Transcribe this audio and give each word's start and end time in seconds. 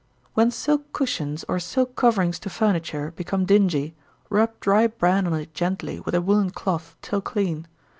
_When 0.33 0.49
silk 0.49 0.91
cushions, 0.93 1.45
or 1.47 1.59
silk 1.59 1.95
coverings 1.95 2.39
to 2.39 2.49
furniture, 2.49 3.11
become 3.15 3.45
dingy, 3.45 3.93
rub 4.31 4.59
dry 4.59 4.87
bran 4.87 5.27
on 5.27 5.35
it 5.35 5.53
gently, 5.53 5.99
with 5.99 6.15
a 6.15 6.21
woollen 6.23 6.49
cloth, 6.49 6.95
till 7.03 7.21
clean. 7.21 7.67